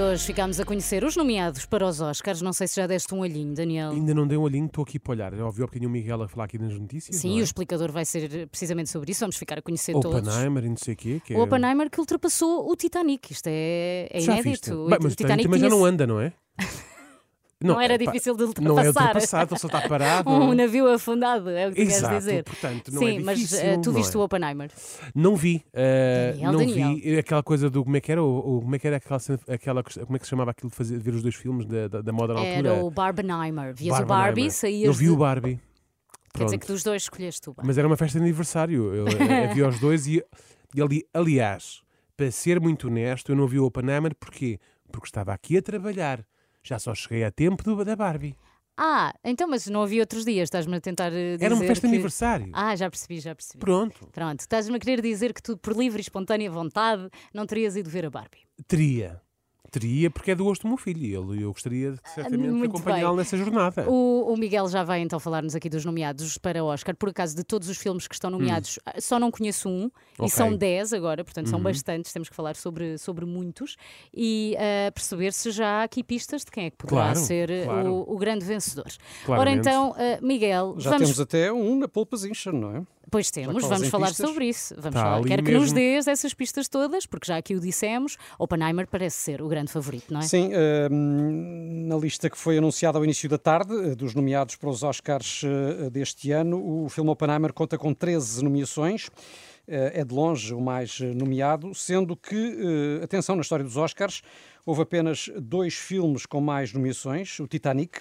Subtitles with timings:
[0.00, 2.40] E hoje ficámos a conhecer os nomeados para os Oscars.
[2.40, 3.90] Não sei se já deste um olhinho, Daniel.
[3.90, 5.34] Ainda não dei um olhinho, estou aqui para olhar.
[5.34, 7.14] Já ouviu um bocadinho o Miguel a falar aqui nas notícias?
[7.18, 7.42] Sim, é?
[7.42, 9.20] o explicador vai ser precisamente sobre isso.
[9.20, 10.26] Vamos ficar a conhecer todos.
[10.26, 11.20] Oppenheimer e não sei o quê.
[11.22, 11.42] Que O é...
[11.42, 13.30] Oppenheimer que ultrapassou o Titanic.
[13.30, 14.72] Isto é, é Já inédito.
[14.72, 16.32] O Bem, mas o Titanic também já não anda, não é?
[17.62, 18.48] Não era pá, difícil de Não é
[18.88, 18.88] ultrapassar.
[18.88, 20.30] ultrapassado, ele só está parado.
[20.30, 22.44] Um navio afundado, é o que Exato, queres dizer.
[22.44, 24.18] portanto, não Sim, é mas difícil, eh, tu não viste é?
[24.18, 24.70] o Oppenheimer.
[25.14, 26.94] Não vi, eh, Daniel, não Daniel.
[26.96, 29.20] vi aquela coisa do como é que era, o, o- como é que era aquela,
[29.48, 31.86] aquela, como é que se chamava aquilo de fazer, de ver os dois filmes da,
[31.88, 32.68] da, da moda na altura?
[32.70, 33.74] Era o Barbenheimer.
[33.74, 34.06] Vias o.
[34.06, 35.10] Barbie, saías Eu vi de...
[35.10, 35.60] o Barbie.
[36.32, 36.66] Quer dizer Pronto.
[36.66, 37.66] que dos dois escolheste o Barbie.
[37.66, 38.94] Mas era uma festa de aniversário.
[38.94, 40.24] Eu, eh, vi os dois e,
[40.74, 41.82] e ali, aliás,
[42.16, 44.58] para ser muito honesto, eu não vi o Oppenheimer porquê?
[44.92, 46.24] Porque estava aqui a trabalhar.
[46.62, 48.36] Já só cheguei a tempo do, da Barbie.
[48.76, 50.46] Ah, então, mas não havia outros dias.
[50.46, 51.88] Estás-me a tentar eh, dizer Era uma festa que...
[51.88, 52.50] de aniversário.
[52.54, 53.58] Ah, já percebi, já percebi.
[53.58, 54.08] Pronto.
[54.10, 57.90] Pronto, estás-me a querer dizer que tu, por livre e espontânea vontade, não terias ido
[57.90, 58.40] ver a Barbie.
[58.66, 59.20] Teria.
[59.70, 61.00] Teria, porque é do gosto do meu filho.
[61.04, 63.16] e ele- eu gostaria de, certamente de Ah, Muito acompanhá-lo bem.
[63.18, 63.88] nessa jornada.
[63.88, 66.96] O, o Miguel já vai então falar-nos aqui dos nomeados para Oscar.
[66.96, 69.90] Por acaso, de todos os filmes que estão nomeados, ah, só não conheço um, Hum.
[70.18, 70.20] Ok.
[70.20, 70.26] Uhum.
[70.26, 73.76] e são 10 agora, portanto são bastantes, temos que falar sobre, sobre muitos
[74.12, 77.50] e ah, perceber se já há aqui pistas de quem é que poderá Claro, ser
[77.50, 77.92] eh, claro.
[77.92, 78.86] o, o grande vencedor.
[78.86, 79.60] Ora Claramente.
[79.68, 81.06] então, ah, Miguel, Já vamos.
[81.08, 82.82] temos até um na pole position, não é?
[83.10, 84.74] Pois temos, vamos falar sobre isso.
[84.76, 85.24] Vamos tá falar.
[85.24, 85.74] Quero que nos mesmo.
[85.74, 90.12] dês essas pistas todas, porque já aqui o dissemos, Oppenheimer parece ser o grande favorito,
[90.12, 90.22] não é?
[90.22, 90.50] Sim,
[90.90, 94.82] hum, na lista que foi anunciada ao início da tarde, eh, dos nomeados para os
[94.82, 99.10] Oscars eh, deste ano, o filme Oppenheimer conta com 13 nomeações.
[99.66, 104.22] Eh, É de longe o mais nomeado, sendo que, atenção, na história dos Oscars,
[104.64, 108.00] houve apenas dois filmes com mais nomeações, o Titanic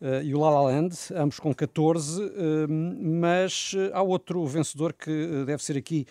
[0.00, 4.92] eh, e o La La Land, ambos com 14, eh, mas eh, há outro vencedor
[4.92, 6.06] que deve ser aqui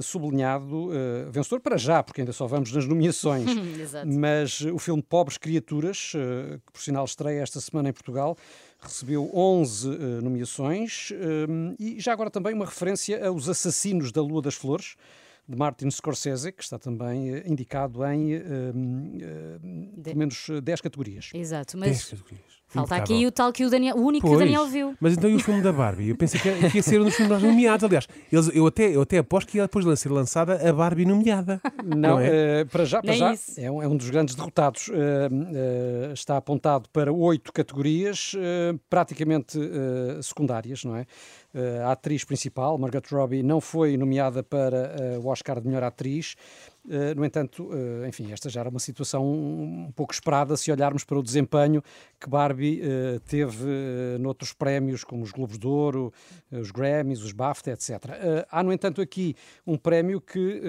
[0.00, 0.90] sublinhado,
[1.30, 3.48] vencedor para já, porque ainda só vamos nas nomeações,
[4.04, 8.36] mas o filme Pobres Criaturas, que por sinal estreia esta semana em Portugal,
[8.80, 11.12] recebeu 11 eh, nomeações
[11.78, 14.96] e já agora também uma referência aos Assassinos da Lua das Flores,
[15.46, 18.30] de Martin Scorsese, que está também indicado em
[20.02, 21.30] pelo menos eh, 10 categorias.
[21.34, 22.63] Exato, Dez mas categorias.
[22.74, 23.16] Falta Impecável.
[23.16, 24.94] aqui o tal que o Daniel, o único que o Pois, Daniel viu.
[25.00, 26.10] Mas então e o filme da Barbie?
[26.10, 27.84] Eu pensei que ia, que ia ser um dos filmes mais nomeados.
[27.84, 31.06] Aliás, eles, eu, até, eu até aposto que ia depois de ser lançada a Barbie
[31.06, 31.60] nomeada.
[31.84, 32.60] Não, é?
[32.60, 33.58] eh, para já, para Nem já isso.
[33.58, 34.90] é, um, é um dos grandes derrotados.
[34.92, 41.06] Eh, eh, está apontado para oito categorias, eh, praticamente eh, secundárias, não é?
[41.54, 45.84] Eh, a atriz principal, Margot Robbie, não foi nomeada para eh, o Oscar de melhor
[45.84, 46.34] atriz.
[46.88, 51.02] Eh, no entanto, eh, enfim, esta já era uma situação um pouco esperada se olharmos
[51.02, 51.82] para o desempenho
[52.20, 53.64] que Barbie eh, teve
[54.20, 56.12] noutros prémios, como os Globos de Ouro,
[56.52, 57.90] os Grammys, os BAFTA, etc.
[58.50, 59.34] Há, no entanto, aqui
[59.66, 60.62] um prémio que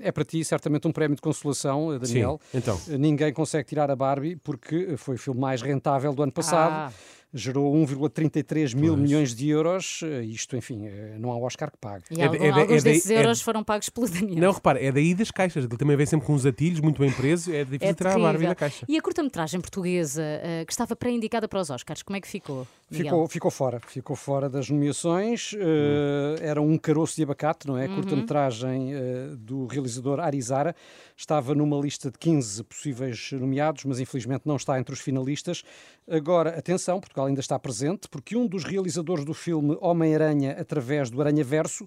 [0.00, 2.40] é para ti certamente um prémio de consolação, Daniel.
[2.50, 2.80] Sim, então.
[2.98, 6.72] Ninguém consegue tirar a Barbie porque foi o filme mais rentável do ano passado.
[6.72, 7.15] Ah.
[7.34, 9.02] Gerou 1,33 mil Pois.
[9.02, 10.00] milhões de euros.
[10.04, 12.04] eh, Isto, enfim, eh, não há Oscar que pague.
[12.10, 14.08] E É algum- é de- alguns é de- desses é de- euros foram pagos pelo
[14.08, 14.38] Daniel.
[14.40, 15.64] Não, repara, é daí das caixas.
[15.64, 17.52] Ele também vem sempre com uns atilhos muito bem presos.
[17.52, 18.86] É difícil é tirar a Barbie da caixa.
[18.88, 22.66] E a curta-metragem portuguesa, eh, que estava pré-indicada para os Oscars, como é que ficou?
[22.90, 23.04] Miguel?
[23.06, 25.52] Ficou, ficou fora, ficou fora das nomeações.
[25.58, 27.86] eh, era um caroço de abacate, não é?
[27.88, 30.74] Curta-metragem eh, do realizador Arizara.
[31.16, 35.62] Estava numa lista de 15 possíveis nomeados, mas infelizmente não está entre os finalistas.
[36.08, 41.20] Agora, atenção, Portugal ainda está presente, porque um dos realizadores do filme Homem-Aranha através do
[41.20, 41.86] Aranha Verso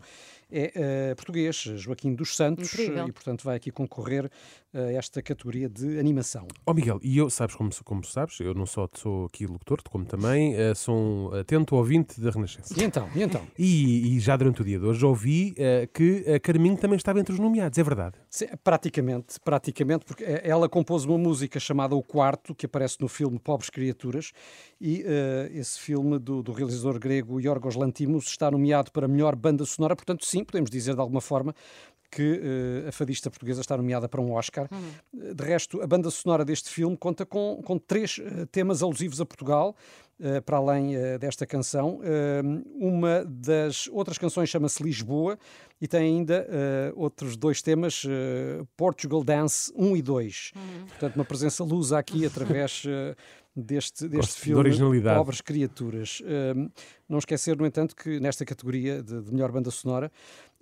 [0.52, 3.08] é eh, português, Joaquim dos Santos, Incrível.
[3.08, 4.30] e portanto vai aqui concorrer
[4.74, 6.48] a esta categoria de animação.
[6.66, 10.06] Ó Miguel, e eu, sabes como, como sabes, eu não só sou aqui locutor, como
[10.06, 12.74] também eh, sou um atento ouvinte da Renascença.
[12.80, 13.10] E então?
[13.16, 13.48] E então?
[13.58, 17.20] E, e já durante o dia de hoje ouvi eh, que a Carminho também estava
[17.20, 18.18] entre os nomeados, é verdade?
[18.30, 23.08] Sim, praticamente, praticamente, porque eh, ela compôs uma música chamada O Quarto, que aparece no
[23.08, 24.32] filme Pobres Criaturas,
[24.80, 29.66] e eh, esse filme do, do realizador grego Yorgos Lantimos está nomeado para melhor banda
[29.66, 31.54] sonora, portanto, sim, podemos dizer de alguma forma
[32.12, 32.42] que
[32.84, 34.68] eh, a fadista portuguesa está nomeada para um Oscar.
[34.72, 39.22] Eh, De resto, a banda sonora deste filme conta com, com três eh, temas alusivos
[39.22, 39.76] a Portugal,
[40.20, 42.02] eh, para além desta canção.
[42.76, 45.38] Uma das outras canções chama-se Lisboa
[45.80, 46.46] e tem ainda
[46.96, 48.04] outros dois temas,
[48.76, 50.52] Portugal Dance 1 e 2.
[50.90, 52.84] Portanto, uma presença lusa aqui através
[53.56, 55.18] deste, deste Gosto de filme originalidade.
[55.18, 56.22] Pobres Criaturas.
[56.26, 56.54] Eh,
[57.08, 60.12] não esquecer, no entanto, que nesta categoria de, de melhor banda sonora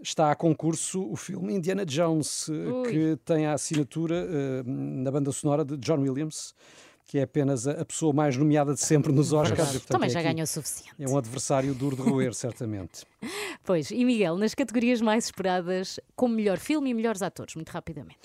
[0.02, 2.92] está a concurso o filme Indiana Jones, eh, Ui.
[2.92, 6.54] que tem a assinatura eh, na banda sonora de John Williams,
[7.06, 9.72] que é apenas a, pessoa mais nomeada de sempre nos Oscars.
[9.72, 10.94] portanto, Também é já aqui- ganhou o suficiente.
[11.00, 13.06] É um adversário duro de roer, certamente.
[13.64, 18.18] Pois, e Miguel, nas categorias mais esperadas, como melhor filme e melhores atores, muito rapidamente.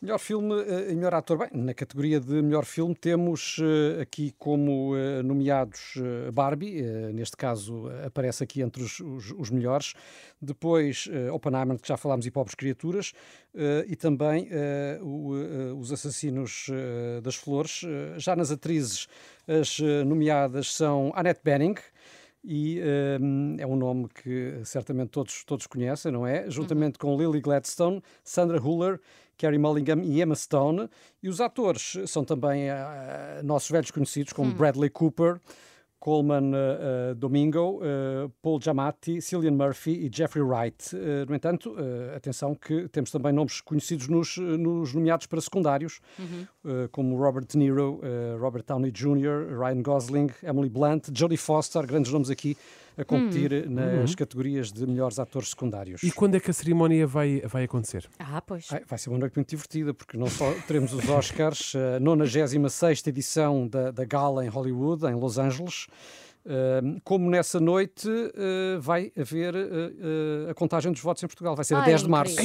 [0.00, 0.54] Melhor filme
[0.88, 1.38] e melhor ator.
[1.38, 3.56] Bem, na categoria de melhor filme temos
[4.00, 5.94] aqui como nomeados
[6.32, 9.94] Barbie, neste caso aparece aqui entre os, os, os melhores.
[10.40, 13.12] Depois Oppenheimer, que já falámos, e Pobres Criaturas.
[13.88, 14.48] E também
[15.76, 16.66] Os Assassinos
[17.20, 17.80] das Flores.
[18.18, 19.08] Já nas atrizes,
[19.48, 21.74] as nomeadas são Annette Bening,
[22.44, 22.80] e
[23.20, 26.48] um, é um nome que certamente todos, todos conhecem, não é?
[26.50, 27.16] Juntamente uhum.
[27.16, 29.00] com Lily Gladstone, Sandra Huller,
[29.36, 30.88] Carrie Mulligan e Emma Stone.
[31.22, 34.56] E os atores são também uh, nossos velhos conhecidos, como uhum.
[34.56, 35.40] Bradley Cooper,
[36.00, 40.94] Coleman uh, Domingo, uh, Paul Giamatti, Cillian Murphy e Jeffrey Wright.
[40.94, 41.74] Uh, no entanto,
[42.14, 46.88] atenção que temos também nomes conhecidos nos, nos nomeados para secundários, uhum.
[46.92, 48.00] como Robert De Niro,
[48.38, 52.56] Robert Downey Jr., Ryan Gosling, Emily Blunt, Jodie Foster, grandes nomes aqui
[52.98, 53.70] a competir hum.
[53.70, 54.16] nas uhum.
[54.16, 56.02] categorias de melhores atores secundários.
[56.02, 58.08] E quando é que a cerimónia vai, vai acontecer?
[58.18, 58.68] Ah, pois.
[58.86, 63.68] vai ser uma noite muito divertida, porque não só teremos os Oscars, a 96 edição
[63.68, 65.86] da, da gala em Hollywood, em Los Angeles,
[67.04, 71.74] como nessa noite uh, vai haver uh, a contagem dos votos em Portugal, vai ser
[71.74, 72.36] Ai, a 10 de março.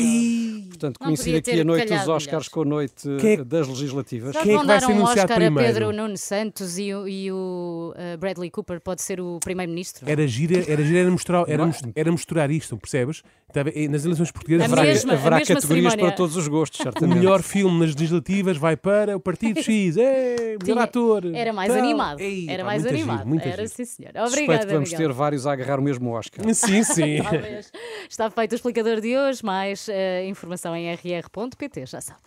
[0.67, 4.35] Portanto, coincide aqui a noite dos Oscars com a noite é, das legislativas.
[4.37, 5.59] Quem é que vai ser um Oscar primeiro?
[5.59, 10.09] a Pedro Nuno Santos e o, e o Bradley Cooper pode ser o primeiro-ministro?
[10.09, 13.23] Era gira, era, gira, era, misturar, era, era misturar isto, percebes?
[13.89, 15.97] Nas eleições portuguesas haverá, mesma, haverá categorias cerimónia.
[15.97, 17.13] para todos os gostos, certamente.
[17.13, 19.97] O melhor filme nas legislativas vai para o Partido X.
[19.97, 21.25] Ei, melhor Tinha, ator.
[21.33, 22.19] Era mais então, animado.
[22.19, 23.29] Ei, era mais animado.
[23.29, 24.09] Giro, era sim, senhor.
[24.09, 24.29] Obrigada.
[24.29, 25.07] Suspeito que vamos Miguel.
[25.09, 26.45] ter vários a agarrar o mesmo Oscar.
[26.53, 27.17] Sim, sim.
[28.09, 29.43] Está feito o explicador de hoje.
[29.43, 29.91] Mais uh,
[30.27, 32.19] informação em rr.pt, já sabe.